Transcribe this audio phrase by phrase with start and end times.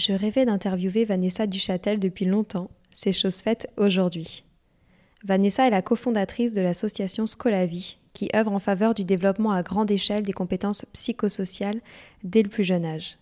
[0.00, 4.44] Je rêvais d'interviewer Vanessa Duchâtel depuis longtemps, c'est chose faite aujourd'hui.
[5.24, 9.90] Vanessa est la cofondatrice de l'association Scolavi, qui œuvre en faveur du développement à grande
[9.90, 11.82] échelle des compétences psychosociales
[12.24, 13.18] dès le plus jeune âge.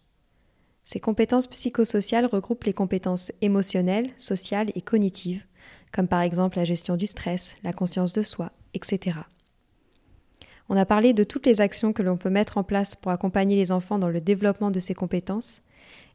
[0.84, 5.42] Ces compétences psychosociales regroupent les compétences émotionnelles, sociales et cognitives,
[5.92, 9.18] comme par exemple la gestion du stress, la conscience de soi, etc.
[10.68, 13.56] On a parlé de toutes les actions que l'on peut mettre en place pour accompagner
[13.56, 15.62] les enfants dans le développement de ces compétences,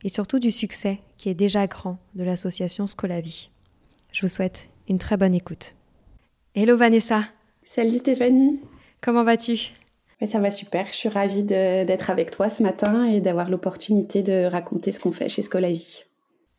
[0.04, 3.50] et surtout du succès qui est déjà grand de l'association Scolavi.
[4.12, 5.76] Je vous souhaite une très bonne écoute.
[6.56, 7.24] Hello Vanessa.
[7.64, 8.60] Salut Stéphanie.
[9.02, 9.72] Comment vas-tu?
[10.30, 10.88] Ça va super.
[10.88, 15.12] Je suis ravie d'être avec toi ce matin et d'avoir l'opportunité de raconter ce qu'on
[15.12, 16.04] fait chez Scolavi.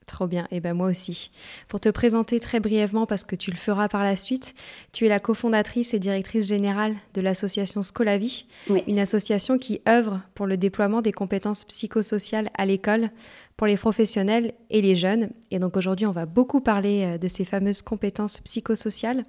[0.07, 1.31] Trop bien, et ben moi aussi.
[1.69, 4.55] Pour te présenter très brièvement, parce que tu le feras par la suite,
[4.93, 8.47] tu es la cofondatrice et directrice générale de l'association Scolavi,
[8.87, 13.11] une association qui œuvre pour le déploiement des compétences psychosociales à l'école
[13.57, 15.31] pour les professionnels et les jeunes.
[15.51, 19.25] Et donc aujourd'hui, on va beaucoup parler euh, de ces fameuses compétences psychosociales.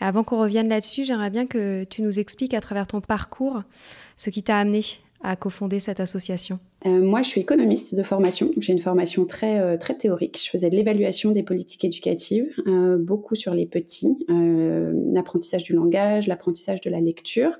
[0.00, 3.62] avant qu'on revienne là-dessus, j'aimerais bien que tu nous expliques à travers ton parcours
[4.16, 4.82] ce qui t'a amené
[5.22, 8.50] à cofonder cette association euh, moi, je suis économiste de formation.
[8.58, 10.38] J'ai une formation très euh, très théorique.
[10.42, 16.26] Je faisais de l'évaluation des politiques éducatives, euh, beaucoup sur les petits, l'apprentissage du langage,
[16.26, 17.58] l'apprentissage de la lecture.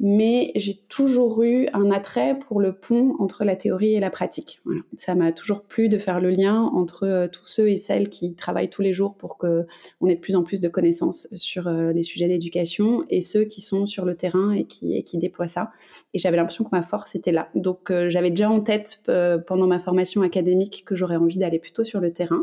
[0.00, 4.60] Mais j'ai toujours eu un attrait pour le pont entre la théorie et la pratique.
[4.96, 8.70] Ça m'a toujours plu de faire le lien entre tous ceux et celles qui travaillent
[8.70, 9.66] tous les jours pour que
[10.00, 13.60] on ait de plus en plus de connaissances sur les sujets d'éducation et ceux qui
[13.60, 15.70] sont sur le terrain et qui et qui déploient ça.
[16.14, 17.48] Et j'avais l'impression que ma force était là.
[17.54, 21.84] Donc j'avais déjà en tête euh, pendant ma formation académique que j'aurais envie d'aller plutôt
[21.84, 22.42] sur le terrain.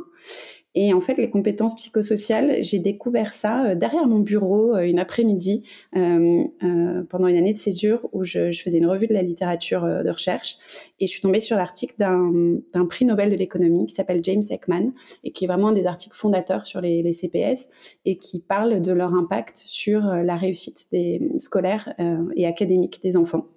[0.75, 4.99] Et en fait, les compétences psychosociales, j'ai découvert ça euh, derrière mon bureau euh, une
[4.99, 10.09] après-midi pendant une année de césure où je, faisais une revue de la littérature de
[10.09, 10.57] recherche
[10.99, 14.91] et je suis tombée sur l'article d'un prix Nobel de l'économie qui s'appelle James Ekman
[15.23, 17.69] et qui est vraiment un des articles fondateurs sur les, CPS
[18.05, 21.93] et qui parle de leur impact sur la réussite des scolaires
[22.35, 23.47] et académiques des enfants.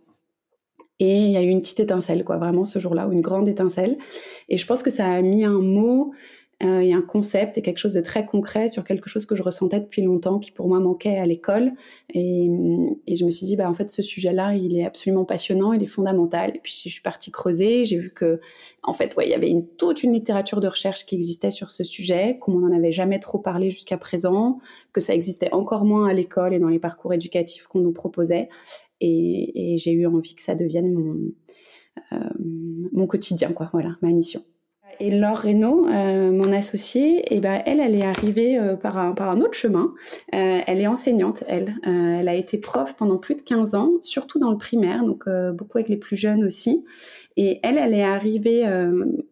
[1.04, 3.48] Et il y a eu une petite étincelle, quoi, vraiment ce jour-là, ou une grande
[3.48, 3.98] étincelle.
[4.48, 6.12] Et je pense que ça a mis un mot
[6.62, 9.42] euh, et un concept et quelque chose de très concret sur quelque chose que je
[9.42, 11.72] ressentais depuis longtemps, qui pour moi manquait à l'école.
[12.14, 12.48] Et,
[13.08, 15.82] et, je me suis dit, bah en fait, ce sujet-là, il est absolument passionnant, il
[15.82, 16.52] est fondamental.
[16.54, 18.38] Et puis je suis partie creuser, j'ai vu que,
[18.84, 21.72] en fait, ouais, il y avait une, toute une littérature de recherche qui existait sur
[21.72, 24.60] ce sujet, qu'on n'en avait jamais trop parlé jusqu'à présent,
[24.92, 28.48] que ça existait encore moins à l'école et dans les parcours éducatifs qu'on nous proposait
[29.02, 31.16] et, j'ai eu envie que ça devienne mon,
[32.12, 32.16] euh,
[32.92, 33.68] mon quotidien, quoi.
[33.72, 34.40] Voilà, ma mission.
[35.00, 39.12] Et Laure Reynaud, euh, mon associée, eh ben elle, elle est arrivée euh, par, un,
[39.12, 39.94] par un autre chemin.
[40.30, 41.74] elle est enseignante, elle.
[41.84, 45.24] elle a été prof pendant plus de 15 ans, surtout dans le primaire, donc
[45.54, 46.84] beaucoup avec les plus jeunes aussi.
[47.36, 48.64] Et elle, elle est arrivée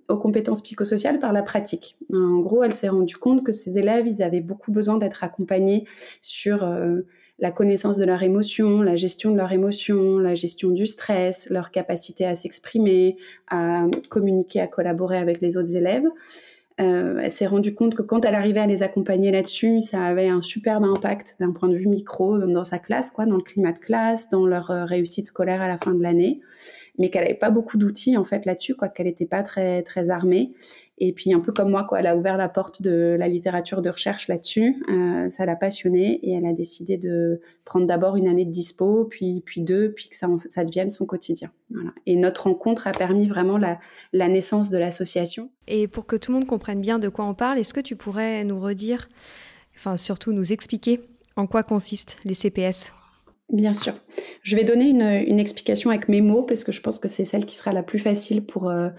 [0.08, 1.98] aux compétences psychosociales par la pratique.
[2.12, 5.84] En gros, elle s'est rendue compte que ses élèves, ils avaient beaucoup besoin d'être accompagnés
[6.22, 6.64] sur
[7.40, 11.70] la connaissance de leur émotion, la gestion de leur émotion, la gestion du stress, leur
[11.70, 13.16] capacité à s'exprimer,
[13.48, 16.06] à communiquer, à collaborer avec les autres élèves.
[16.80, 20.28] Euh, elle s'est rendue compte que quand elle arrivait à les accompagner là-dessus, ça avait
[20.28, 23.72] un superbe impact d'un point de vue micro dans sa classe, quoi, dans le climat
[23.72, 26.40] de classe, dans leur euh, réussite scolaire à la fin de l'année
[27.00, 30.10] mais qu'elle n'avait pas beaucoup d'outils en fait là-dessus, quoi, qu'elle n'était pas très très
[30.10, 30.52] armée.
[31.03, 33.81] Et puis un peu comme moi, quoi, elle a ouvert la porte de la littérature
[33.81, 34.84] de recherche là-dessus.
[34.91, 39.06] Euh, ça l'a passionnée et elle a décidé de prendre d'abord une année de dispo,
[39.06, 40.29] puis puis deux, puis que ça,
[40.64, 41.50] devienne son quotidien.
[41.70, 41.91] Voilà.
[42.05, 43.81] Et notre rencontre a permis vraiment la,
[44.12, 45.50] la naissance de l'association.
[45.67, 47.96] Et pour que tout le monde comprenne bien de quoi on parle, est-ce que tu
[47.96, 49.08] pourrais nous redire,
[49.75, 51.00] enfin surtout nous expliquer
[51.37, 52.93] en quoi consistent les CPS
[53.52, 53.94] Bien sûr.
[54.43, 57.25] Je vais donner une, une, explication avec mes mots parce que je pense que c'est
[57.25, 58.91] celle qui sera la plus facile pour euh,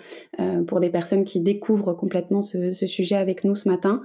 [0.41, 4.01] euh, pour des personnes qui découvrent complètement ce, ce sujet avec nous ce matin.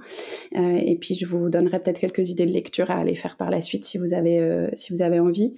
[0.55, 3.49] Euh, et puis je vous donnerai peut-être quelques idées de lecture à aller faire par
[3.49, 5.53] la suite si vous avez si vous avez envie.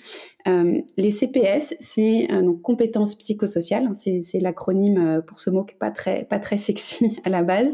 [0.97, 3.85] Les CPS, c'est donc compétences psychosociales.
[3.85, 7.29] Hein, c'est, c'est l'acronyme pour ce mot qui est pas très pas très sexy à
[7.29, 7.73] la base.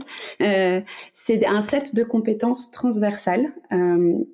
[1.14, 3.54] c'est un set de compétences transversales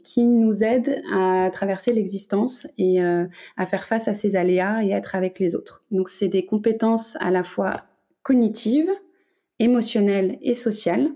[0.04, 5.16] qui nous aident à traverser l'existence et à faire face à ces aléas et être
[5.16, 5.84] avec les autres.
[5.92, 7.86] Donc c'est des compétences à la fois
[8.24, 8.90] cognitives,
[9.62, 11.12] émotionnelle et sociale.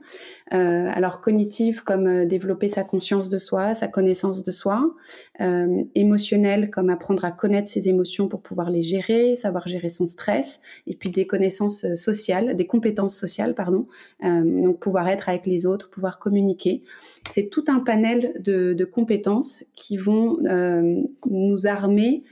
[0.53, 4.93] Euh, alors cognitive comme euh, développer sa conscience de soi, sa connaissance de soi,
[5.41, 10.05] euh, émotionnelle comme apprendre à connaître ses émotions pour pouvoir les gérer, savoir gérer son
[10.05, 13.87] stress, et puis des connaissances euh, sociales, des compétences sociales, pardon,
[14.23, 16.83] euh, donc pouvoir être avec les autres, pouvoir communiquer.
[17.27, 22.23] C'est tout un panel de, de compétences qui vont euh, nous armer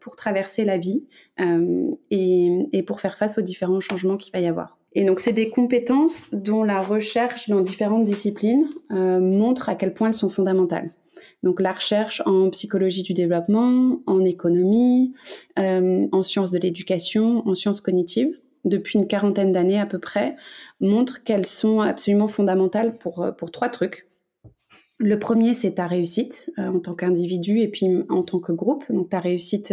[0.00, 1.04] pour traverser la vie
[2.10, 4.77] et, et pour faire face aux différents changements qu'il va y avoir.
[4.94, 9.92] Et donc, c'est des compétences dont la recherche dans différentes disciplines euh, montre à quel
[9.92, 10.90] point elles sont fondamentales.
[11.42, 15.12] Donc, la recherche en psychologie du développement, en économie,
[15.58, 20.34] euh, en sciences de l'éducation, en sciences cognitives, depuis une quarantaine d'années à peu près,
[20.80, 24.06] montre qu'elles sont absolument fondamentales pour, euh, pour trois trucs.
[25.00, 28.82] Le premier, c'est ta réussite en tant qu'individu et puis en tant que groupe.
[28.90, 29.72] Donc ta réussite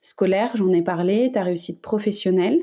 [0.00, 2.62] scolaire, j'en ai parlé, ta réussite professionnelle.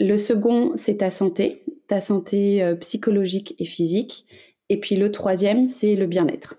[0.00, 4.24] Le second, c'est ta santé, ta santé euh, psychologique et physique.
[4.70, 6.56] Et puis le troisième, c'est le bien-être.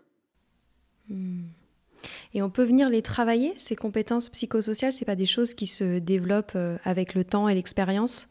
[1.10, 1.42] Hmm.
[2.34, 5.98] Et on peut venir les travailler, ces compétences psychosociales, c'est pas des choses qui se
[6.00, 8.30] développent euh, avec le temps et l'expérience?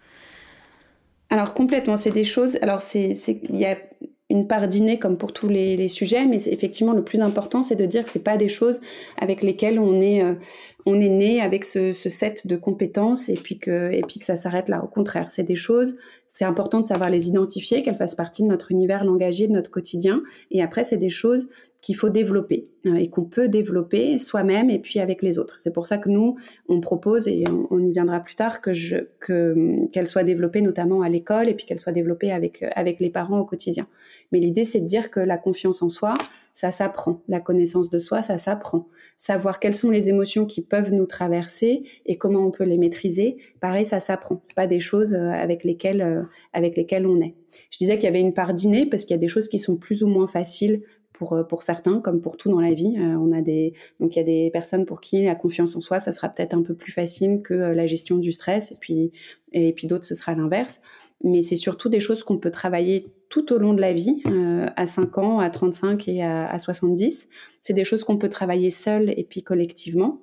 [1.28, 2.58] Alors complètement, c'est des choses.
[2.62, 3.76] Alors c'est, il y a
[4.30, 7.76] une part d'inné comme pour tous les, les sujets, mais effectivement le plus important, c'est
[7.76, 8.80] de dire que c'est pas des choses
[9.18, 10.34] avec lesquelles on est euh,
[10.86, 14.24] on est né avec ce, ce, set de compétences et puis que et puis que
[14.24, 14.82] ça s'arrête là.
[14.82, 15.96] Au contraire, c'est des choses.
[16.26, 19.70] C'est important de savoir les identifier, qu'elles fassent partie de notre univers langagier, de notre
[19.70, 20.22] quotidien.
[20.50, 21.48] Et après, c'est des choses
[21.82, 25.58] qu'il faut développer euh, et qu'on peut développer soi-même et puis avec les autres.
[25.58, 26.36] C'est pour ça que nous,
[26.68, 31.02] on propose et on, y viendra plus tard que je que qu'elle soit développée notamment
[31.02, 33.86] à l'école et puis qu'elle soit développée avec avec les parents au quotidien.
[34.32, 36.14] Mais l'idée, c'est de dire que la confiance en soi,
[36.60, 37.22] ça s'apprend.
[37.26, 38.86] La connaissance de soi, ça s'apprend.
[39.16, 43.38] Savoir quelles sont les émotions qui peuvent nous traverser et comment on peut les maîtriser,
[43.62, 44.36] pareil, ça s'apprend.
[44.42, 46.22] C'est pas des choses euh, avec lesquelles euh,
[46.52, 47.34] avec lesquelles on est.
[47.70, 49.58] Je disais qu'il y avait une part d'inné parce qu'il y a des choses qui
[49.58, 52.96] sont plus ou moins faciles pour, euh, pour certains, comme pour tout dans la vie.
[52.98, 56.00] on a des, donc il y a des personnes pour qui la confiance en soi,
[56.00, 59.12] ça sera peut-être un peu plus facile que la gestion du stress, et puis,
[59.52, 60.80] et puis d'autres, ce sera l'inverse
[61.22, 64.66] mais c'est surtout des choses qu'on peut travailler tout au long de la vie, euh,
[64.76, 67.28] à 5 ans, à 35 et à, à 70.
[67.60, 70.22] C'est des choses qu'on peut travailler seul et puis collectivement.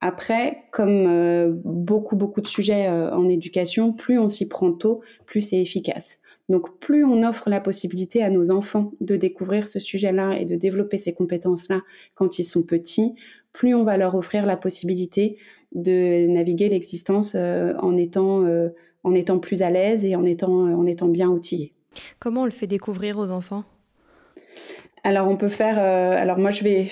[0.00, 5.02] Après, comme euh, beaucoup, beaucoup de sujets euh, en éducation, plus on s'y prend tôt,
[5.26, 6.20] plus c'est efficace.
[6.50, 10.56] Donc, plus on offre la possibilité à nos enfants de découvrir ce sujet-là et de
[10.56, 11.80] développer ces compétences-là
[12.14, 13.14] quand ils sont petits,
[13.52, 15.38] plus on va leur offrir la possibilité
[15.72, 18.68] de naviguer l'existence euh, en étant euh,
[19.04, 21.72] en étant plus à l'aise et en étant, en étant bien outillé.
[22.18, 23.64] Comment on le fait découvrir aux enfants?
[25.04, 25.78] Alors on peut faire.
[25.78, 26.88] Euh, alors moi je vais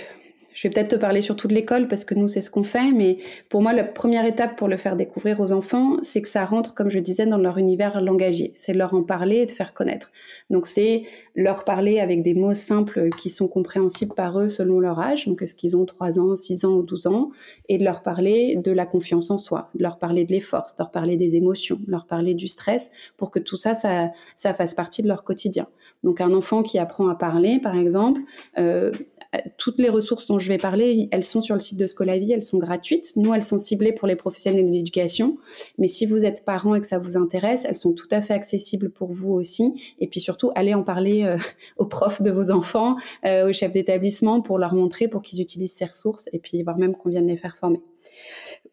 [0.54, 2.90] je vais peut-être te parler surtout de l'école parce que nous, c'est ce qu'on fait,
[2.90, 3.18] mais
[3.48, 6.74] pour moi, la première étape pour le faire découvrir aux enfants, c'est que ça rentre,
[6.74, 8.52] comme je disais, dans leur univers langagier.
[8.56, 10.10] C'est leur en parler et de faire connaître.
[10.50, 11.02] Donc, c'est
[11.36, 15.26] leur parler avec des mots simples qui sont compréhensibles par eux selon leur âge.
[15.26, 17.30] Donc, est-ce qu'ils ont 3 ans, 6 ans ou 12 ans?
[17.68, 20.82] Et de leur parler de la confiance en soi, de leur parler de l'effort, de
[20.82, 24.54] leur parler des émotions, de leur parler du stress pour que tout ça, ça, ça
[24.54, 25.68] fasse partie de leur quotidien.
[26.02, 28.22] Donc, un enfant qui apprend à parler, par exemple,
[28.58, 28.90] euh,
[29.58, 32.42] toutes les ressources dont je vais parler, elles sont sur le site de Scolavie, elles
[32.42, 33.12] sont gratuites.
[33.16, 35.36] Nous, elles sont ciblées pour les professionnels de l'éducation.
[35.76, 38.34] Mais si vous êtes parent et que ça vous intéresse, elles sont tout à fait
[38.34, 39.94] accessibles pour vous aussi.
[39.98, 41.36] Et puis surtout, allez en parler euh,
[41.76, 45.74] aux profs de vos enfants, euh, aux chefs d'établissement pour leur montrer, pour qu'ils utilisent
[45.74, 47.80] ces ressources et puis voire même qu'on vienne les faire former.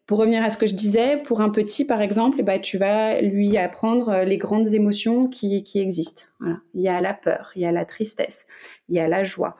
[0.06, 3.20] Pour revenir à ce que je disais, pour un petit, par exemple, ben, tu vas
[3.20, 6.24] lui apprendre euh, les grandes émotions qui, existent.
[6.74, 8.46] Il y a la peur, il y a la tristesse,
[8.88, 9.56] il y a la joie.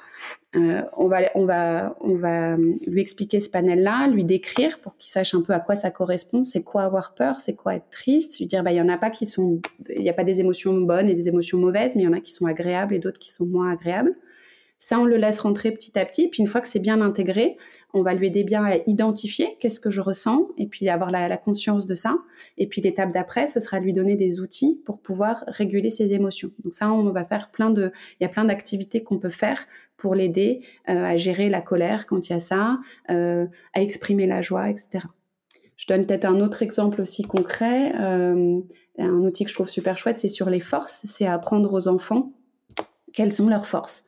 [0.54, 5.10] Euh, on, va, on, va, on va lui expliquer ce panel-là, lui décrire pour qu'il
[5.10, 6.44] sache un peu à quoi ça correspond.
[6.44, 8.38] C'est quoi avoir peur, c'est quoi être triste?
[8.38, 10.38] Lui dire, bah, il y en a pas qui sont, il n'y a pas des
[10.38, 13.00] émotions bonnes et des émotions mauvaises, mais il y en a qui sont agréables et
[13.00, 14.14] d'autres qui sont moins agréables.
[14.78, 16.28] Ça, on le laisse rentrer petit à petit.
[16.28, 17.56] Puis une fois que c'est bien intégré,
[17.94, 21.36] on va lui aider bien à identifier qu'est-ce que je ressens et puis avoir la,
[21.38, 22.16] conscience de ça.
[22.58, 26.50] Et puis l'étape d'après, ce sera lui donner des outils pour pouvoir réguler ses émotions.
[26.62, 27.90] Donc ça, on va faire plein de,
[28.20, 29.64] il y a plein d'activités qu'on peut faire
[29.96, 32.78] pour l'aider euh, à gérer la colère quand il y a ça,
[33.10, 35.06] euh, à exprimer la joie, etc.
[35.76, 37.94] Je donne peut-être un autre exemple aussi concret.
[38.00, 38.60] Euh,
[38.98, 41.02] un outil que je trouve super chouette, c'est sur les forces.
[41.04, 42.32] C'est apprendre aux enfants
[43.12, 44.06] quelles sont leurs forces.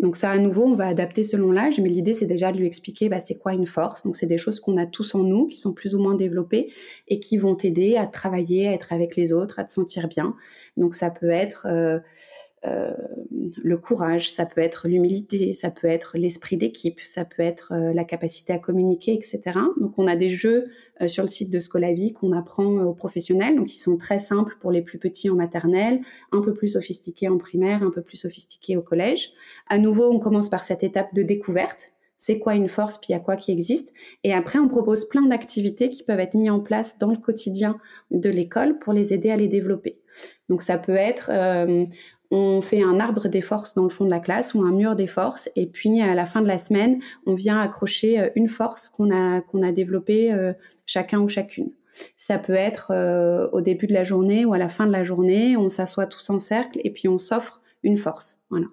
[0.00, 2.66] Donc ça, à nouveau, on va adapter selon l'âge, mais l'idée, c'est déjà de lui
[2.66, 4.02] expliquer bah, c'est quoi une force.
[4.02, 6.70] Donc c'est des choses qu'on a tous en nous, qui sont plus ou moins développées
[7.08, 10.34] et qui vont t'aider à travailler, à être avec les autres, à te sentir bien.
[10.76, 11.66] Donc ça peut être...
[11.68, 11.98] Euh,
[12.66, 12.92] euh,
[13.62, 17.92] le courage, ça peut être l'humilité, ça peut être l'esprit d'équipe, ça peut être euh,
[17.92, 19.40] la capacité à communiquer, etc.
[19.78, 20.66] Donc on a des jeux
[21.00, 24.56] euh, sur le site de Scolavie qu'on apprend aux professionnels, donc ils sont très simples
[24.60, 26.00] pour les plus petits en maternelle,
[26.32, 29.32] un peu plus sophistiqués en primaire, un peu plus sophistiqués au collège.
[29.68, 31.92] À nouveau, on commence par cette étape de découverte.
[32.18, 33.92] C'est quoi une force, puis il y a quoi qui existe.
[34.24, 37.78] Et après, on propose plein d'activités qui peuvent être mises en place dans le quotidien
[38.10, 40.00] de l'école pour les aider à les développer.
[40.48, 41.30] Donc ça peut être,
[42.30, 44.96] on fait un arbre des forces dans le fond de la classe ou un mur
[44.96, 48.48] des forces et puis à la fin de la semaine, on vient accrocher euh, une
[48.48, 50.52] force qu'on a a développée euh,
[50.86, 51.70] chacun ou chacune.
[52.16, 55.04] Ça peut être euh, au début de la journée ou à la fin de la
[55.04, 58.42] journée, on s'assoit tous en cercle et puis on s'offre une force.
[58.50, 58.66] Voilà.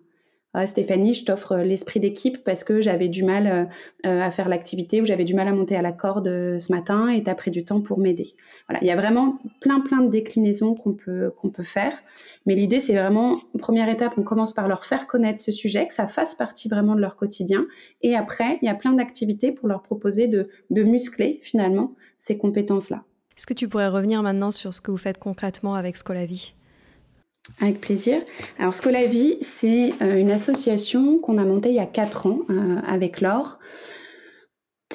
[0.56, 3.66] Ah, Stéphanie, je t'offre euh, l'esprit d'équipe parce que j'avais du mal euh,
[4.06, 7.10] euh, à faire l'activité ou j'avais du mal à monter à la corde ce matin
[7.10, 8.36] et t'as pris du temps pour m'aider.
[8.70, 11.98] Voilà, il y a vraiment plein plein de déclinaisons qu'on peut qu'on peut faire,
[12.46, 15.94] mais l'idée c'est vraiment première étape, on commence par leur faire connaître ce sujet, que
[15.94, 17.66] ça fasse partie vraiment de leur quotidien,
[18.04, 22.38] et après il y a plein d'activités pour leur proposer de de muscler finalement ces
[22.38, 23.04] compétences là.
[23.36, 26.54] Est-ce que tu pourrais revenir maintenant sur ce que vous faites concrètement avec Scolavie
[27.60, 28.22] avec plaisir.
[28.60, 32.78] Alors Scolavie, c'est euh, une association qu'on a montée il y a quatre ans euh,
[32.88, 33.60] avec Laure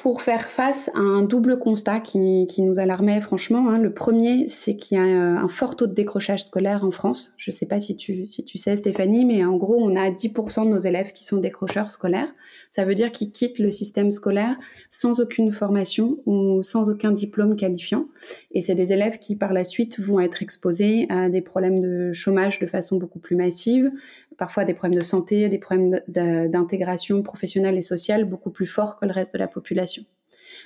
[0.01, 3.69] pour faire face à un double constat qui, qui nous alarmait franchement.
[3.69, 3.79] Hein.
[3.79, 7.33] Le premier, c'est qu'il y a euh, un fort taux de décrochage scolaire en France.
[7.35, 10.09] Je ne sais pas si tu, si tu sais Stéphanie, mais en gros, on a
[10.09, 12.33] 10% de nos élèves qui sont décrocheurs scolaires.
[12.69, 14.55] Ça veut dire qu'ils quittent le système scolaire
[14.89, 18.05] sans aucune formation ou sans aucun diplôme qualifiant.
[18.51, 22.13] Et c'est des élèves qui, par la suite, vont être exposés à des problèmes de
[22.13, 23.91] chômage de façon beaucoup plus massive,
[24.39, 29.05] parfois des problèmes de santé, des problèmes d'intégration professionnelle et sociale beaucoup plus forts que
[29.05, 30.03] le reste de la population.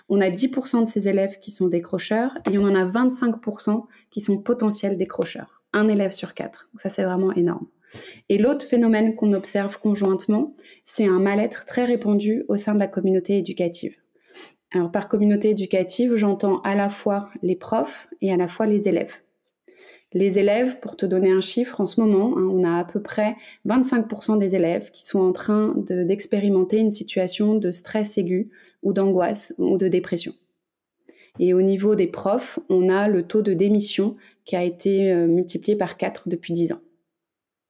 [0.07, 4.21] On a 10% de ces élèves qui sont décrocheurs et on en a 25% qui
[4.21, 5.63] sont potentiels décrocheurs.
[5.73, 6.69] Un élève sur quatre.
[6.75, 7.67] ça, c'est vraiment énorme.
[8.29, 12.87] Et l'autre phénomène qu'on observe conjointement, c'est un mal-être très répandu au sein de la
[12.87, 13.95] communauté éducative.
[14.71, 18.87] Alors par communauté éducative, j'entends à la fois les profs et à la fois les
[18.87, 19.21] élèves.
[20.13, 23.01] Les élèves, pour te donner un chiffre, en ce moment, hein, on a à peu
[23.01, 23.35] près
[23.67, 28.51] 25% des élèves qui sont en train d'expérimenter une situation de stress aigu
[28.83, 30.33] ou d'angoisse ou de dépression.
[31.39, 34.15] Et au niveau des profs, on a le taux de démission
[34.45, 36.81] qui a été euh, multiplié par 4 depuis 10 ans.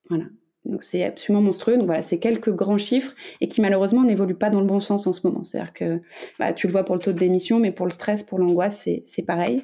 [0.09, 0.25] Voilà.
[0.65, 1.77] Donc c'est absolument monstrueux.
[1.77, 5.07] Donc voilà, c'est quelques grands chiffres et qui malheureusement n'évoluent pas dans le bon sens
[5.07, 5.43] en ce moment.
[5.43, 6.01] C'est-à-dire que
[6.39, 8.87] bah, tu le vois pour le taux de démission, mais pour le stress, pour l'angoisse,
[9.03, 9.63] c'est pareil.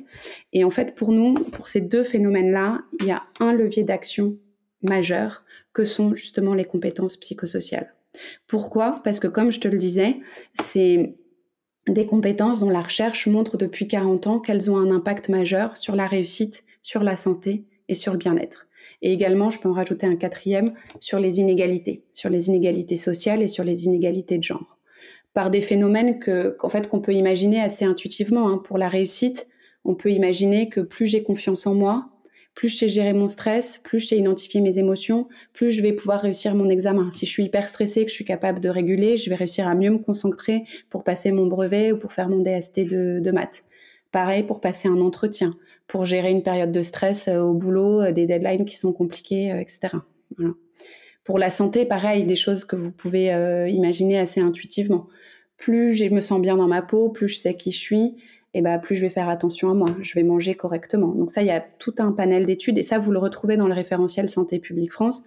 [0.51, 4.37] Et en fait, pour nous, pour ces deux phénomènes-là, il y a un levier d'action
[4.81, 7.93] majeur que sont justement les compétences psychosociales.
[8.47, 9.01] Pourquoi?
[9.03, 10.17] Parce que comme je te le disais,
[10.53, 11.15] c'est
[11.87, 15.95] des compétences dont la recherche montre depuis 40 ans qu'elles ont un impact majeur sur
[15.95, 18.68] la réussite, sur la santé et sur le bien-être.
[19.01, 23.41] Et également, je peux en rajouter un quatrième sur les inégalités, sur les inégalités sociales
[23.41, 24.77] et sur les inégalités de genre.
[25.33, 28.49] Par des phénomènes que, qu'en fait, qu'on peut imaginer assez intuitivement.
[28.49, 28.57] Hein.
[28.57, 29.47] Pour la réussite,
[29.85, 32.09] on peut imaginer que plus j'ai confiance en moi,
[32.55, 35.93] plus je sais gérer mon stress, plus je sais identifier mes émotions, plus je vais
[35.93, 37.09] pouvoir réussir mon examen.
[37.11, 39.75] Si je suis hyper stressée, que je suis capable de réguler, je vais réussir à
[39.75, 43.63] mieux me concentrer pour passer mon brevet ou pour faire mon DST de, de maths.
[44.11, 45.53] Pareil pour passer un entretien,
[45.85, 49.51] pour gérer une période de stress euh, au boulot, euh, des deadlines qui sont compliquées,
[49.51, 49.97] euh, etc.
[51.23, 53.27] Pour la santé, pareil, des choses que vous pouvez
[53.69, 55.07] imaginer assez intuitivement.
[55.57, 58.15] Plus je me sens bien dans ma peau, plus je sais qui je suis,
[58.55, 61.09] et ben plus je vais faire attention à moi, je vais manger correctement.
[61.09, 63.67] Donc ça, il y a tout un panel d'études et ça, vous le retrouvez dans
[63.67, 65.23] le référentiel Santé publique France.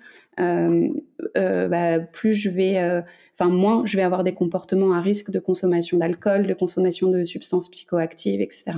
[1.37, 3.03] Euh, bah, plus je vais, euh,
[3.35, 7.25] enfin moins je vais avoir des comportements à risque de consommation d'alcool, de consommation de
[7.25, 8.73] substances psychoactives, etc.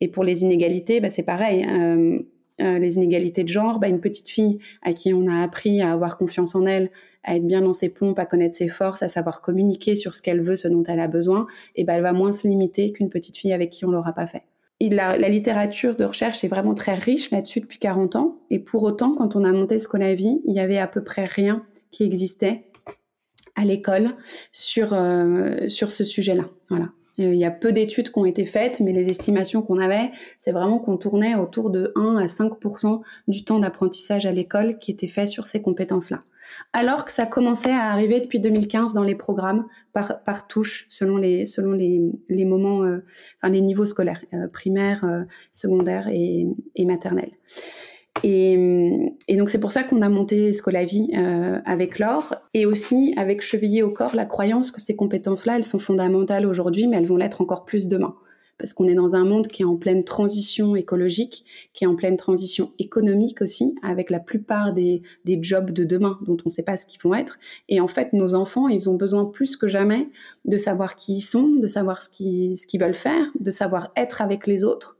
[0.00, 1.66] Et pour les inégalités, bah, c'est pareil.
[2.60, 5.92] Euh, les inégalités de genre, bah, une petite fille à qui on a appris à
[5.92, 6.90] avoir confiance en elle,
[7.24, 10.22] à être bien dans ses pompes, à connaître ses forces, à savoir communiquer sur ce
[10.22, 13.10] qu'elle veut, ce dont elle a besoin, et ben elle va moins se limiter qu'une
[13.10, 14.44] petite fille avec qui on l'aura pas fait.
[14.90, 19.14] La, littérature de recherche est vraiment très riche là-dessus depuis 40 ans, et pour autant,
[19.14, 22.70] quand on a monté Scolavie, il y avait à peu près rien qui existait
[23.56, 24.16] à l'école
[24.52, 26.44] sur euh, sur ce sujet-là.
[26.68, 26.90] Voilà.
[27.20, 30.10] Euh, il y a peu d'études qui ont été faites, mais les estimations qu'on avait,
[30.38, 32.52] c'est vraiment qu'on tournait autour de 1 à 5
[33.28, 36.24] du temps d'apprentissage à l'école qui était fait sur ces compétences-là.
[36.72, 41.16] Alors que ça commençait à arriver depuis 2015 dans les programmes par, par touche, selon
[41.16, 43.04] les, selon les, les moments, euh,
[43.38, 47.32] enfin les niveaux scolaires, euh, primaires, euh, secondaires et, et maternels.
[48.22, 53.42] Et, donc c'est pour ça qu'on a monté Scolavie euh, avec Laure et aussi avec
[53.42, 57.16] chevillé au corps la croyance que ces compétences-là, elles sont fondamentales aujourd'hui, mais elles vont
[57.16, 58.14] l'être encore plus demain.
[58.58, 61.96] Parce qu'on est dans un monde qui est en pleine transition écologique, qui est en
[61.96, 65.02] pleine transition économique aussi, avec la plupart des,
[65.40, 67.38] jobs de demain dont on ne sait pas ce qu'ils vont être.
[67.68, 70.08] Et en fait, nos enfants, ils ont besoin plus que jamais
[70.44, 74.46] de savoir qui ils sont, de savoir ce qu'ils veulent faire, de savoir être avec
[74.46, 74.98] les autres,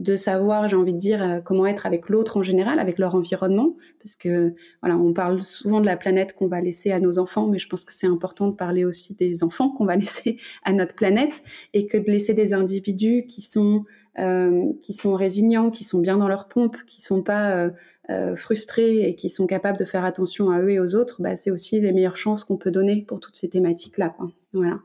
[0.00, 3.14] de savoir, j'ai envie de dire, euh, comment être avec l'autre en général, avec leur
[3.14, 7.18] environnement, parce que voilà, on parle souvent de la planète qu'on va laisser à nos
[7.18, 10.38] enfants, mais je pense que c'est important de parler aussi des enfants qu'on va laisser
[10.64, 11.42] à notre planète,
[11.74, 13.84] et que de laisser des individus qui sont
[14.18, 17.70] euh, qui sont résilients, qui sont bien dans leur pompe, qui sont pas euh,
[18.10, 21.36] euh, frustrés et qui sont capables de faire attention à eux et aux autres, bah,
[21.36, 24.32] c'est aussi les meilleures chances qu'on peut donner pour toutes ces thématiques là, quoi.
[24.52, 24.80] Voilà.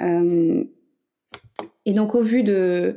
[0.00, 0.64] Euh,
[1.84, 2.96] et donc au vu de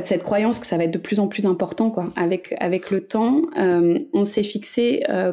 [0.00, 2.12] de cette croyance que ça va être de plus en plus important, quoi.
[2.16, 5.32] Avec avec le temps, euh, on s'est fixé euh,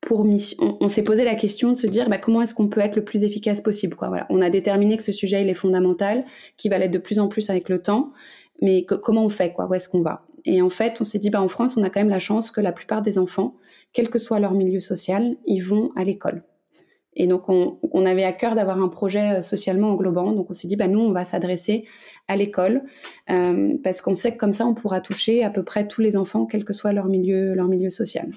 [0.00, 2.80] pour mission, on, s'est posé la question de se dire bah, comment est-ce qu'on peut
[2.80, 4.08] être le plus efficace possible, quoi.
[4.08, 6.24] Voilà, on a déterminé que ce sujet il est fondamental,
[6.56, 8.12] qu'il va l'être de plus en plus avec le temps,
[8.60, 9.66] mais comment on fait, quoi?
[9.66, 10.24] Où est-ce qu'on va?
[10.44, 12.50] Et en fait, on s'est dit bah en France, on a quand même la chance
[12.50, 13.54] que la plupart des enfants,
[13.92, 16.42] quel que soit leur milieu social, ils vont à l'école.
[17.14, 20.32] Et donc, on, avait à cœur d'avoir un projet euh, socialement englobant.
[20.32, 21.84] Donc, on s'est dit, bah, nous, on va s'adresser
[22.28, 22.82] à l'école
[23.30, 26.16] euh, parce qu'on sait que comme ça, on pourra toucher à peu près tous les
[26.16, 28.30] enfants, quel que soit leur milieu, leur milieu social.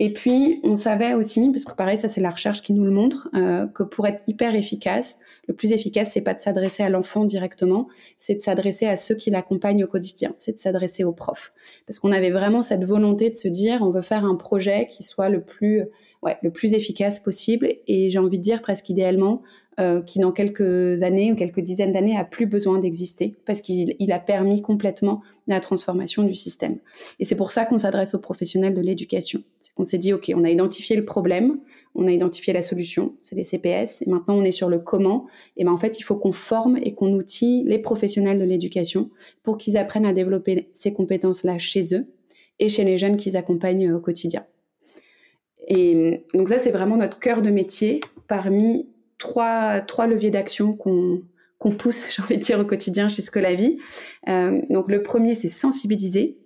[0.00, 2.92] Et puis, on savait aussi, parce que pareil, ça c'est la recherche qui nous le
[2.92, 6.88] montre, euh, que pour être hyper efficace, le plus efficace, c'est pas de s'adresser à
[6.88, 11.12] l'enfant directement, c'est de s'adresser à ceux qui l'accompagnent au quotidien, c'est de s'adresser aux
[11.12, 11.52] profs.
[11.86, 15.02] Parce qu'on avait vraiment cette volonté de se dire, on veut faire un projet qui
[15.02, 15.84] soit le plus,
[16.22, 17.68] ouais, le plus efficace possible.
[17.88, 19.42] Et j'ai envie de dire presque idéalement,
[19.80, 23.94] euh, qui dans quelques années ou quelques dizaines d'années a plus besoin d'exister parce qu'il
[24.00, 26.78] il a permis complètement la transformation du système.
[27.20, 29.44] Et c'est pour ça qu'on s'adresse aux professionnels de l'éducation.
[29.60, 31.60] C'est qu'on s'est dit, OK, on a identifié le problème,
[31.94, 35.26] on a identifié la solution, c'est les CPS, et maintenant on est sur le comment.
[35.56, 39.10] Et ben en fait, il faut qu'on forme et qu'on outille les professionnels de l'éducation
[39.44, 42.06] pour qu'ils apprennent à développer ces compétences-là chez eux
[42.58, 44.44] et chez les jeunes qu'ils accompagnent au quotidien.
[45.68, 48.88] Et donc ça, c'est vraiment notre cœur de métier parmi
[49.18, 51.22] trois, trois leviers d'action qu'on
[51.58, 53.78] qu'on pousse, j'ai envie de dire, au quotidien chez Scolavi.
[54.28, 56.38] Euh, donc le premier, c'est sensibiliser.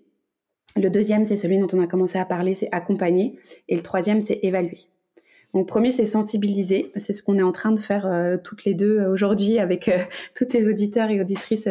[0.74, 3.38] Le deuxième, c'est celui dont on a commencé à parler, c'est accompagner.
[3.68, 4.78] Et le troisième, c'est évaluer.
[5.52, 6.90] Donc premier, c'est sensibiliser.
[6.96, 9.90] C'est ce qu'on est en train de faire euh, toutes les deux euh, aujourd'hui avec
[10.34, 11.68] tous les auditeurs et auditrices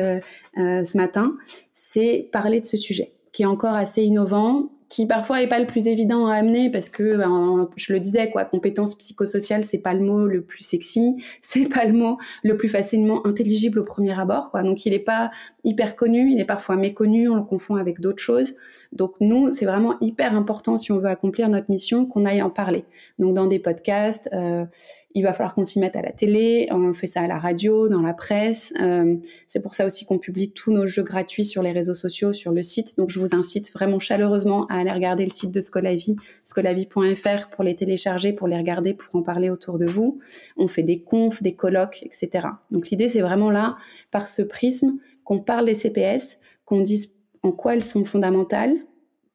[0.55, 1.35] ce matin.
[1.73, 5.65] C'est parler de ce sujet qui est encore assez innovant, qui parfois est pas le
[5.65, 9.93] plus évident à amener parce que ben, je le disais quoi compétences psychosociales c'est pas
[9.93, 14.19] le mot le plus sexy c'est pas le mot le plus facilement intelligible au premier
[14.19, 14.63] abord quoi.
[14.63, 15.31] Donc il est pas
[15.63, 18.53] hyper connu il est parfois méconnu on le confond avec d'autres choses.
[18.91, 22.49] Donc nous c'est vraiment hyper important si on veut accomplir notre mission qu'on aille en
[22.49, 22.83] parler.
[23.17, 24.65] Donc dans des podcasts euh,
[25.13, 27.87] il va falloir qu'on s'y mette à la télé, on fait ça à la radio,
[27.89, 28.73] dans la presse.
[28.81, 32.33] Euh, c'est pour ça aussi qu'on publie tous nos jeux gratuits sur les réseaux sociaux,
[32.33, 32.97] sur le site.
[32.97, 37.63] Donc je vous incite vraiment chaleureusement à aller regarder le site de Scolavi, scolavi.fr pour
[37.63, 40.19] les télécharger, pour les regarder, pour en parler autour de vous.
[40.57, 42.47] On fait des confs, des colloques, etc.
[42.71, 43.75] Donc l'idée c'est vraiment là,
[44.11, 48.75] par ce prisme, qu'on parle des CPS, qu'on dise en quoi elles sont fondamentales,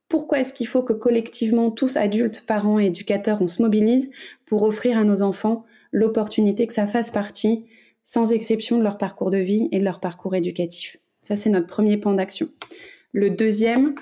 [0.09, 4.11] pourquoi est-ce qu'il faut que collectivement, tous adultes, parents et éducateurs, on se mobilise
[4.45, 7.65] pour offrir à nos enfants l'opportunité que ça fasse partie,
[8.03, 10.99] sans exception, de leur parcours de vie et de leur parcours éducatif?
[11.23, 12.49] Ça, c'est notre premier pan d'action.
[13.13, 13.95] Le deuxième,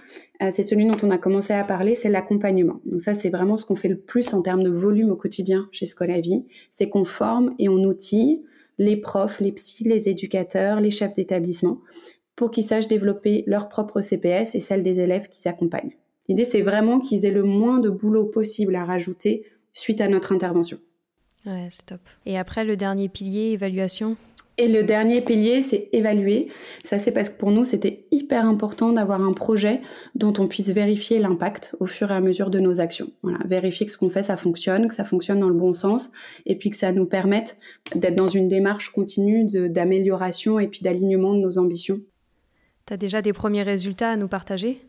[0.42, 2.80] euh, c'est celui dont on a commencé à parler, c'est l'accompagnement.
[2.84, 5.68] Donc ça, c'est vraiment ce qu'on fait le plus en termes de volume au quotidien
[5.70, 6.44] chez Scolavi.
[6.70, 8.42] C'est qu'on forme et on outille
[8.78, 11.80] les profs, les psys, les éducateurs, les chefs d'établissement
[12.37, 15.97] pour qu'ils sachent développer leur propre CPS et celle des élèves qu'ils accompagnent.
[16.29, 20.33] L'idée, c'est vraiment qu'ils aient le moins de boulot possible à rajouter suite à notre
[20.33, 20.79] intervention.
[21.47, 22.01] Ouais, c'est top.
[22.25, 24.16] Et après, le dernier pilier, évaluation?
[24.57, 26.47] Et le dernier pilier, c'est évaluer.
[26.83, 29.81] Ça, c'est parce que pour nous, c'était hyper important d'avoir un projet
[30.14, 33.11] dont on puisse vérifier l'impact au fur et à mesure de nos actions.
[33.23, 36.12] Voilà, vérifier que ce qu'on fait, ça fonctionne, que ça fonctionne dans le bon sens,
[36.47, 37.59] et puis que ça nous permette
[37.97, 42.01] d'être dans une démarche continue d'amélioration et puis d'alignement de nos ambitions
[42.87, 44.81] tu as déjà des premiers résultats à nous partager?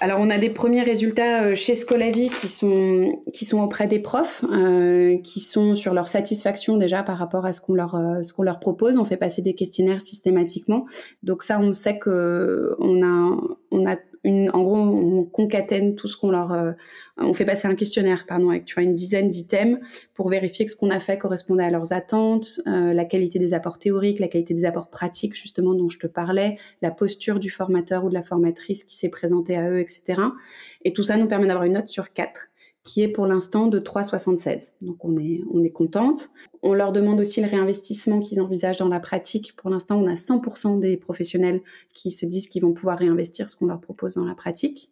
[0.00, 4.00] Alors on a des premiers résultats euh, chez Scolavi qui sont qui sont auprès des
[4.00, 8.22] profs, euh, qui sont sur leur satisfaction déjà par rapport à ce qu'on leur euh,
[8.22, 8.96] ce leur propose.
[8.96, 10.86] On fait passer des questionnaires systématiquement,
[11.22, 16.16] donc ça on sait que on a on a en gros, on concatène tout ce
[16.16, 16.72] qu'on leur, euh,
[17.16, 19.78] on fait passer un questionnaire, pardon, avec tu vois une dizaine d'items
[20.14, 23.54] pour vérifier que ce qu'on a fait correspondait à leurs attentes, euh, la qualité des
[23.54, 27.50] apports théoriques, la qualité des apports pratiques justement dont je te parlais, la posture du
[27.50, 30.20] formateur ou de la formatrice qui s'est présentée à eux, etc.
[30.84, 32.50] Et tout ça nous permet d'avoir une note sur quatre
[32.84, 34.72] qui est pour l'instant de 3,76.
[34.82, 36.30] Donc on est, on est contente.
[36.62, 39.54] On leur demande aussi le réinvestissement qu'ils envisagent dans la pratique.
[39.56, 41.60] Pour l'instant, on a 100% des professionnels
[41.92, 44.90] qui se disent qu'ils vont pouvoir réinvestir ce qu'on leur propose dans la pratique.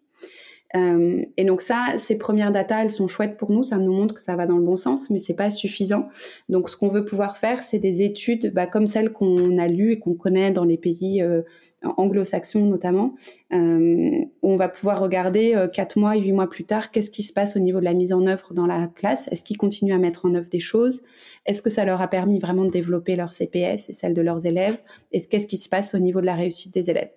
[0.77, 4.15] Euh, et donc ça, ces premières datas, elles sont chouettes pour nous, ça nous montre
[4.15, 6.09] que ça va dans le bon sens, mais c'est pas suffisant.
[6.49, 9.93] Donc ce qu'on veut pouvoir faire, c'est des études bah, comme celles qu'on a lues
[9.93, 11.43] et qu'on connaît dans les pays euh,
[11.83, 13.15] anglo-saxons notamment,
[13.53, 17.23] euh, où on va pouvoir regarder euh, quatre mois, huit mois plus tard, qu'est-ce qui
[17.23, 19.29] se passe au niveau de la mise en œuvre dans la classe.
[19.29, 21.03] Est-ce qu'ils continuent à mettre en œuvre des choses?
[21.47, 24.47] Est-ce que ça leur a permis vraiment de développer leur CPS et celle de leurs
[24.47, 24.79] élèves?
[25.13, 27.11] Et qu'est-ce qui se passe au niveau de la réussite des élèves?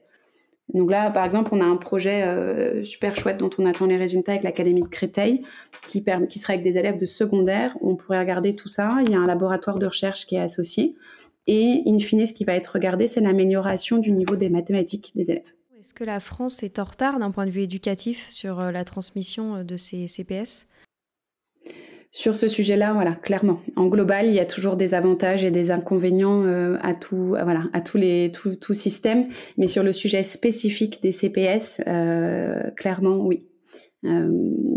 [0.73, 3.97] Donc là, par exemple, on a un projet euh, super chouette dont on attend les
[3.97, 5.43] résultats avec l'Académie de Créteil,
[5.87, 7.77] qui, qui sera avec des élèves de secondaire.
[7.81, 8.97] On pourrait regarder tout ça.
[9.03, 10.95] Il y a un laboratoire de recherche qui est associé.
[11.47, 15.31] Et in fine, ce qui va être regardé, c'est l'amélioration du niveau des mathématiques des
[15.31, 15.53] élèves.
[15.79, 18.85] Est-ce que la France est en retard d'un point de vue éducatif sur euh, la
[18.85, 20.67] transmission euh, de ces CPS
[22.11, 23.61] sur ce sujet-là, voilà, clairement.
[23.75, 27.63] En global, il y a toujours des avantages et des inconvénients euh, à tout, voilà,
[27.73, 29.27] à tous les tout, tout système.
[29.57, 31.81] Mais sur le sujet spécifique des CPS,
[32.75, 33.50] clairement, oui.
[34.03, 34.29] Euh,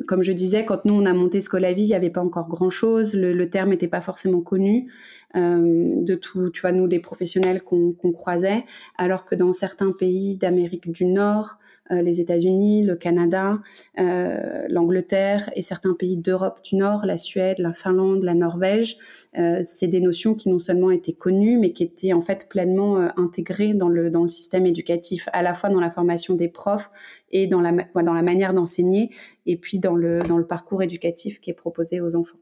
[0.06, 2.70] comme je disais, quand nous on a monté Scolavi, il n'y avait pas encore grand
[2.70, 4.90] chose, le, le terme n'était pas forcément connu
[5.36, 8.64] euh, de tout, tu vois, nous des professionnels qu'on croisait,
[8.98, 11.58] alors que dans certains pays d'Amérique du Nord,
[11.90, 13.58] euh, les États-Unis, le Canada,
[13.98, 18.96] euh, l'Angleterre et certains pays d'Europe du Nord, la Suède, la Finlande, la Norvège,
[19.36, 22.96] euh, c'est des notions qui non seulement étaient connues, mais qui étaient en fait pleinement
[23.18, 26.90] intégrées dans le dans le système éducatif, à la fois dans la formation des profs
[27.34, 29.10] et dans la, dans la manière d'enseigner,
[29.44, 32.38] et puis dans le, dans le parcours éducatif qui est proposé aux enfants.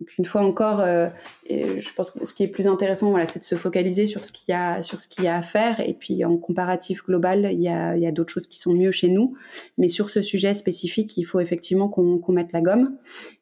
[0.00, 1.08] Donc une fois encore, euh,
[1.48, 4.32] je pense que ce qui est plus intéressant, voilà, c'est de se focaliser sur ce
[4.32, 5.78] qu'il y a, sur ce qu'il y a à faire.
[5.78, 8.72] Et puis en comparatif global, il y a, il y a d'autres choses qui sont
[8.72, 9.36] mieux chez nous.
[9.78, 12.96] Mais sur ce sujet spécifique, il faut effectivement qu'on qu'on mette la gomme.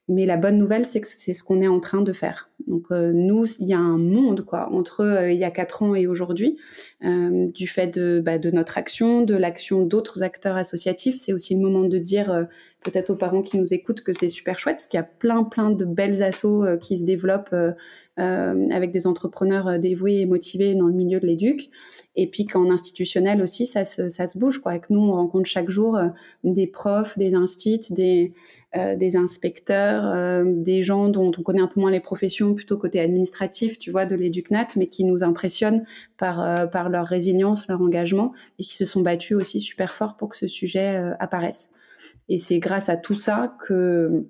[0.09, 2.51] Mais la bonne nouvelle, c'est que c'est ce qu'on est en train de faire.
[2.67, 5.83] Donc euh, nous, il y a un monde quoi entre euh, il y a quatre
[5.83, 6.59] ans et aujourd'hui,
[7.05, 11.17] euh, du fait de, bah, de notre action, de l'action d'autres acteurs associatifs.
[11.19, 12.47] C'est aussi le moment de dire
[12.83, 15.45] peut-être aux parents qui nous écoutent que c'est super chouette parce qu'il y a plein
[15.45, 17.55] plein de belles assos qui se développent
[18.17, 21.71] avec des entrepreneurs dévoués et motivés dans le milieu de l'éduc.
[22.15, 24.59] Et puis qu'en institutionnel aussi, ça se, ça se bouge.
[24.59, 24.73] Quoi.
[24.73, 25.99] Avec nous, on rencontre chaque jour
[26.45, 28.35] des profs, des instits, des,
[28.75, 33.79] des inspecteurs, des gens dont on connaît un peu moins les professions plutôt côté administratif,
[33.79, 35.85] tu vois, de l'éducnat, mais qui nous impressionnent
[36.17, 40.17] par, euh, par leur résilience, leur engagement, et qui se sont battus aussi super fort
[40.17, 41.71] pour que ce sujet euh, apparaisse.
[42.29, 44.27] Et c'est grâce à tout ça que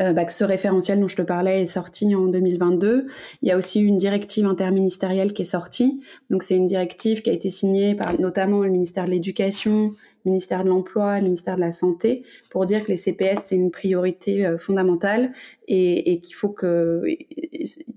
[0.00, 3.06] euh, bah, que ce référentiel dont je te parlais est sorti en 2022.
[3.42, 6.00] Il y a aussi une directive interministérielle qui est sortie.
[6.30, 9.92] Donc c'est une directive qui a été signée par notamment le ministère de l'Éducation,
[10.24, 14.46] ministère de l'Emploi, ministère de la Santé, pour dire que les CPS, c'est une priorité
[14.46, 15.32] euh, fondamentale
[15.66, 17.16] et, et qu'il faut qu'il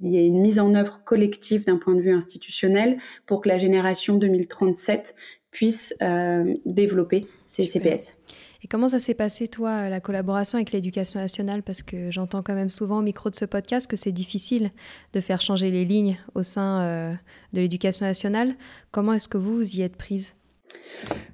[0.01, 3.57] y ait une mise en œuvre collective d'un point de vue institutionnel pour que la
[3.57, 5.15] génération 2037
[5.51, 8.17] puisse euh, développer ces CPS.
[8.63, 11.63] Et comment ça s'est passé, toi, la collaboration avec l'éducation nationale?
[11.63, 14.71] Parce que j'entends quand même souvent au micro de ce podcast que c'est difficile
[15.13, 17.13] de faire changer les lignes au sein euh,
[17.53, 18.53] de l'éducation nationale.
[18.91, 20.33] Comment est-ce que vous, vous y êtes prise?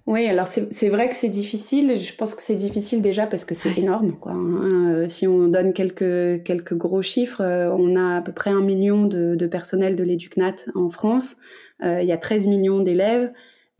[0.05, 1.99] Oui, alors c'est vrai que c'est difficile.
[1.99, 4.13] Je pense que c'est difficile déjà parce que c'est énorme.
[4.17, 4.31] Quoi.
[4.31, 4.61] Hein.
[4.63, 8.61] Euh, si on donne quelques, quelques gros chiffres, euh, on a à peu près un
[8.61, 11.37] million de, de personnel de l'éducnat en France.
[11.83, 13.31] Euh, il y a 13 millions d'élèves.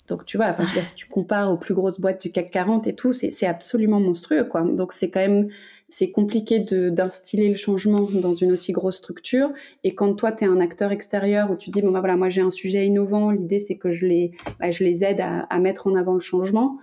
[0.07, 2.29] Donc tu vois, enfin, je veux dire, si tu compares aux plus grosses boîtes du
[2.29, 4.45] CAC 40 et tout, c'est absolument monstrueux.
[4.45, 4.61] quoi.
[4.61, 5.49] Donc c'est quand même
[5.89, 9.51] c'est compliqué d'instiller le changement dans une aussi grosse structure.
[9.83, 12.29] Et quand toi, tu es un acteur extérieur où tu dis, bon, bah, voilà, moi
[12.29, 15.87] j'ai un sujet innovant, l'idée c'est que je les, bah, je les aide à, mettre
[15.87, 16.77] en avant le changement,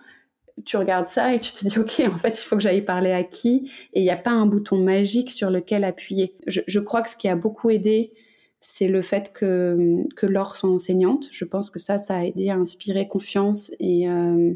[0.64, 3.10] tu regardes ça et tu te dis, OK, en fait, il faut que j'aille parler
[3.10, 3.70] à qui?
[3.92, 6.36] Et il n'y a pas un bouton magique sur lequel appuyer.
[6.46, 8.12] Je crois que ce qui a beaucoup aidé,
[8.66, 11.28] c'est le fait que, que Laure soit enseignante.
[11.30, 14.08] Je pense que ça, ça a aidé à inspirer confiance et...
[14.08, 14.54] Euh,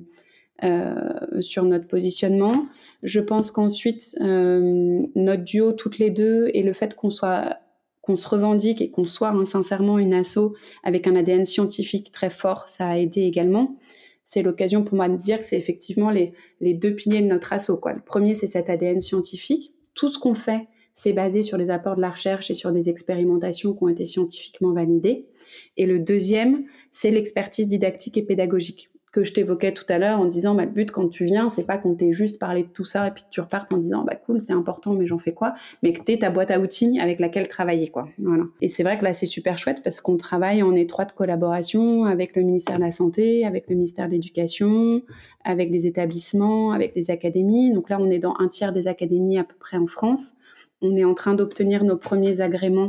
[0.64, 2.66] euh, sur notre positionnement.
[3.04, 7.58] Je pense qu'ensuite, euh, notre duo toutes les deux et le fait qu'on soit
[8.02, 12.28] qu'on se revendique et qu'on soit hein, sincèrement une asso avec un ADN scientifique très
[12.28, 13.76] fort, ça a aidé également.
[14.24, 17.52] C'est l'occasion pour moi de dire que c'est effectivement les, les deux piliers de notre
[17.52, 17.76] asso.
[17.80, 17.92] Quoi.
[17.92, 19.74] Le premier, c'est cet ADN scientifique.
[19.94, 20.66] Tout ce qu'on fait,
[20.98, 24.04] c'est basé sur les apports de la recherche et sur des expérimentations qui ont été
[24.04, 25.26] scientifiquement validées.
[25.76, 28.90] Et le deuxième, c'est l'expertise didactique et pédagogique.
[29.12, 31.62] que je t'évoquais tout à l'heure en disant bah, le but quand tu viens, c'est
[31.62, 34.02] pas qu'on t'ait juste parlé de tout ça et puis que tu repartes en disant
[34.02, 35.54] bah cool, c'est important, mais j'en fais quoi?
[35.84, 38.08] Mais que t'aies ta boîte à outils avec laquelle travailler, quoi.
[38.18, 38.44] Voilà.
[38.60, 42.34] Et c'est vrai que là, c'est super chouette parce qu'on travaille en étroite collaboration avec
[42.34, 45.02] le ministère de la Santé, avec le ministère de l'Éducation,
[45.44, 47.72] avec des établissements, avec des académies.
[47.72, 50.37] Donc là, on est dans un tiers des académies à peu près en France.
[50.80, 52.88] On est en train d'obtenir nos premiers agréments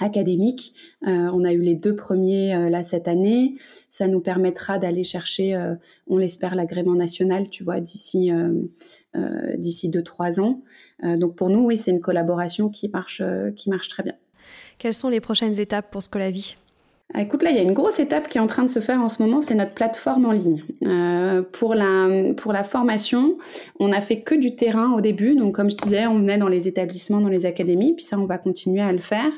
[0.00, 0.74] académiques.
[1.06, 3.56] Euh, on a eu les deux premiers euh, là cette année.
[3.88, 5.74] Ça nous permettra d'aller chercher, euh,
[6.06, 8.30] on l'espère, l'agrément national, tu vois, d'ici
[9.58, 10.62] d'ici deux trois ans.
[11.02, 13.22] donc pour nous, oui, c'est une collaboration qui marche
[13.56, 14.14] qui marche très bien.
[14.78, 16.56] Quelles sont les prochaines étapes pour Scolavie
[17.18, 19.00] écoute, là, il y a une grosse étape qui est en train de se faire
[19.00, 20.62] en ce moment, c'est notre plateforme en ligne.
[20.86, 23.36] Euh, pour la pour la formation,
[23.78, 26.48] on a fait que du terrain au début, donc comme je disais, on venait dans
[26.48, 29.32] les établissements, dans les académies, puis ça, on va continuer à le faire.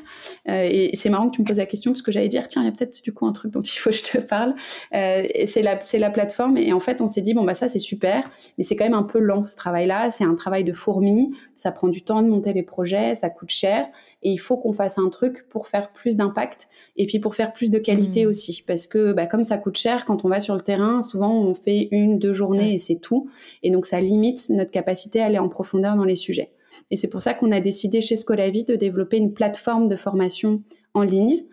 [0.47, 2.61] Euh, et c'est marrant que tu me poses la question parce que j'allais dire, tiens,
[2.61, 4.55] il y a peut-être du coup un truc dont il faut que je te parle.
[4.93, 7.79] Euh, c'est la la plateforme, et en fait, on s'est dit bon bah ça c'est
[7.79, 8.23] super,
[8.57, 10.11] mais c'est quand même un peu lent ce travail-là.
[10.11, 13.49] C'est un travail de fourmi, ça prend du temps de monter les projets, ça coûte
[13.49, 13.87] cher,
[14.21, 17.51] et il faut qu'on fasse un truc pour faire plus d'impact et puis pour faire
[17.53, 18.29] plus de qualité hmm.
[18.29, 21.33] aussi, parce que bah, comme ça coûte cher, quand on va sur le terrain, souvent
[21.33, 23.27] on fait une, deux journées et c'est tout,
[23.61, 26.51] et donc ça limite notre capacité à aller en profondeur dans les sujets.
[26.91, 30.63] Et c'est pour ça qu'on a décidé chez Scolavi de développer une plateforme de formation
[30.93, 31.43] en ligne.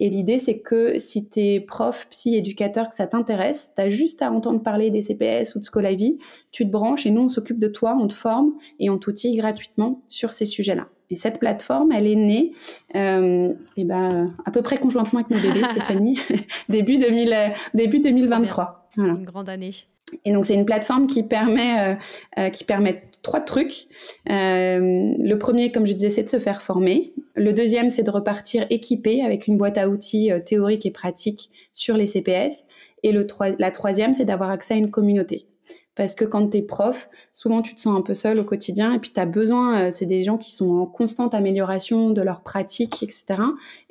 [0.00, 3.88] Et l'idée, c'est que si tu es prof, psy, éducateur, que ça t'intéresse, tu as
[3.88, 6.18] juste à entendre parler des CPS ou de Scolavi,
[6.52, 9.36] tu te branches et nous, on s'occupe de toi, on te forme et on t'outille
[9.36, 10.88] gratuitement sur ces sujets-là.
[11.10, 12.52] Et cette plateforme, elle est née
[12.94, 16.18] euh, et ben, à peu près conjointement avec nos bébés, Stéphanie,
[16.68, 18.90] début, 2000, début 2023.
[18.96, 19.14] Voilà.
[19.14, 19.72] Une grande année.
[20.24, 21.94] Et donc c'est une plateforme qui permet euh,
[22.38, 23.86] euh, qui permet trois trucs.
[24.30, 27.12] Euh, le premier, comme je disais, c'est de se faire former.
[27.34, 31.50] Le deuxième, c'est de repartir équipé avec une boîte à outils euh, théorique et pratique
[31.72, 32.64] sur les CPS.
[33.02, 33.26] Et le
[33.58, 35.46] la troisième, c'est d'avoir accès à une communauté
[35.98, 38.92] parce que quand tu es prof, souvent tu te sens un peu seul au quotidien
[38.92, 42.22] et puis tu as besoin, euh, c'est des gens qui sont en constante amélioration de
[42.22, 43.26] leur pratique, etc.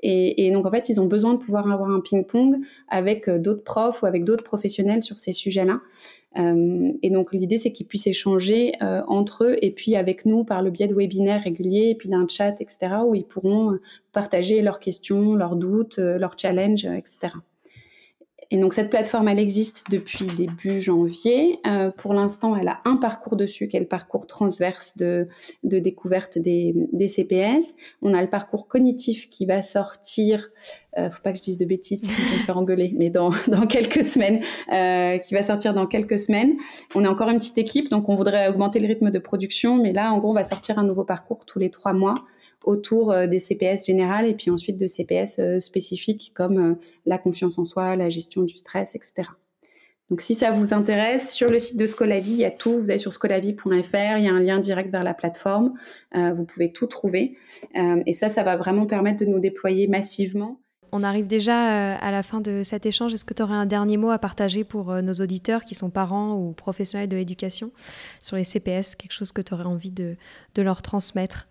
[0.03, 3.63] Et, et donc en fait, ils ont besoin de pouvoir avoir un ping-pong avec d'autres
[3.63, 5.81] profs ou avec d'autres professionnels sur ces sujets-là.
[6.37, 10.43] Euh, et donc l'idée, c'est qu'ils puissent échanger euh, entre eux et puis avec nous
[10.43, 13.77] par le biais de webinaires réguliers et puis d'un chat, etc., où ils pourront
[14.11, 17.29] partager leurs questions, leurs doutes, leurs challenges, etc.
[18.49, 21.59] Et donc cette plateforme, elle existe depuis début janvier.
[21.67, 25.27] Euh, pour l'instant, elle a un parcours dessus, qui est le parcours transverse de,
[25.63, 27.75] de découverte des, des CPS.
[28.01, 30.49] On a le parcours cognitif qui va sortir,
[30.97, 33.31] euh, faut pas que je dise de bêtises, qui va me faire engueuler, mais dans,
[33.47, 36.55] dans quelques semaines, euh, qui va sortir dans quelques semaines.
[36.95, 39.93] On est encore une petite équipe, donc on voudrait augmenter le rythme de production, mais
[39.93, 42.15] là, en gros, on va sortir un nouveau parcours tous les trois mois
[42.63, 47.57] autour euh, des CPS générales et puis ensuite de CPS euh, spécifiques comme la confiance
[47.57, 49.29] en soi, la gestion du stress, etc.
[50.09, 52.79] Donc si ça vous intéresse, sur le site de Scolavi, il y a tout.
[52.79, 55.73] Vous allez sur scolavi.fr, il y a un lien direct vers la plateforme.
[56.15, 57.35] vous pouvez tout trouver.
[57.75, 60.61] et ça, ça va vraiment permettre de nous déployer massivement.
[60.91, 63.13] On arrive déjà à la fin de cet échange.
[63.13, 66.35] Est-ce que tu aurais un dernier mot à partager pour nos auditeurs qui sont parents
[66.35, 67.71] ou professionnels de l'éducation
[68.19, 70.15] sur les CPS, quelque chose que tu aurais envie de,
[70.55, 71.47] de leur transmettre?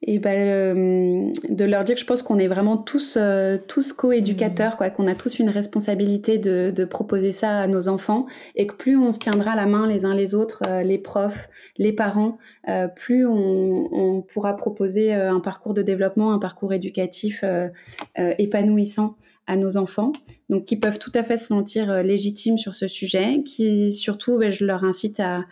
[0.00, 3.92] Et ben euh, de leur dire que je pense qu'on est vraiment tous euh, tous
[3.92, 8.68] co-éducateurs quoi qu'on a tous une responsabilité de, de, proposer ça à nos enfants et
[8.68, 11.92] que plus on se tiendra la main les uns les autres euh, les profs les
[11.92, 12.38] parents
[12.94, 17.42] plus on, on, pourra proposer un parcours de développement un parcours éducatif
[18.16, 20.12] épanouissant à nos enfants.
[20.50, 24.50] Donc qui peuvent tout à fait se sentir légitimes sur ce sujet qui surtout ben,
[24.50, 25.44] je leur incite à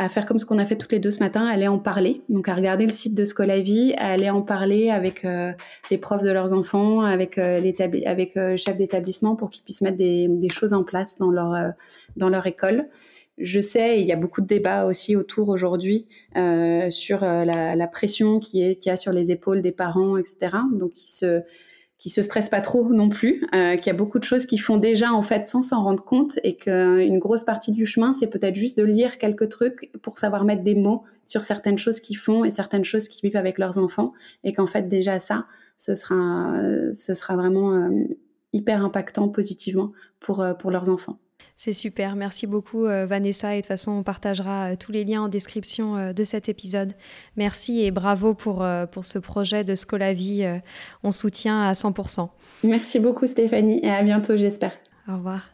[0.00, 1.78] à faire comme ce qu'on a fait toutes les deux ce matin, à aller en
[1.78, 2.22] parler.
[2.30, 5.52] Donc à regarder le site de Scolavi, à aller en parler avec euh,
[5.90, 7.60] les profs de leurs enfants, avec euh,
[8.06, 11.68] avec euh, chef d'établissement pour qu'ils puissent mettre des, choses en place dans leur euh,
[12.16, 12.88] dans leur école.
[13.36, 16.06] Je sais, il y a beaucoup de débats aussi autour aujourd'hui
[16.90, 20.56] sur la, la, pression qui est qui a sur les épaules des parents, etc.
[20.72, 21.42] Donc ils se
[22.00, 24.56] qui se stresse pas trop non plus, euh, qu'il y a beaucoup de choses qui
[24.56, 28.28] font déjà en fait sans s'en rendre compte et qu'une grosse partie du chemin c'est
[28.28, 32.16] peut-être juste de lire quelques trucs pour savoir mettre des mots sur certaines choses qu'ils
[32.16, 34.12] font et certaines choses qu'ils vivent avec leurs enfants
[34.44, 36.54] et qu'en fait déjà ça ce sera
[36.90, 37.90] ce sera vraiment euh,
[38.54, 41.18] hyper impactant positivement pour euh, pour leurs enfants.
[41.62, 45.04] C'est super, merci beaucoup euh, Vanessa et de toute façon on partagera euh, tous les
[45.04, 46.94] liens en description euh, de cet épisode.
[47.36, 50.42] Merci et bravo pour, pour ce projet de Scolavie,
[51.02, 52.30] on soutient à 100%.
[52.64, 54.72] Merci beaucoup Stéphanie et à bientôt j'espère.
[55.06, 55.50] Au revoir.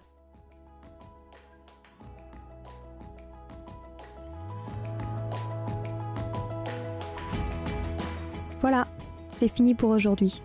[8.60, 8.86] Voilà,
[9.30, 10.40] c'est fini pour aujourd'hui.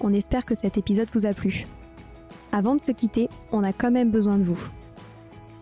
[0.00, 1.66] On espère que cet épisode vous a plu.
[2.52, 4.70] Avant de se quitter, on a quand même besoin de vous.